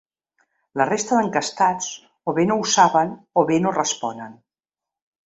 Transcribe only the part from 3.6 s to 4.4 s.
no responen.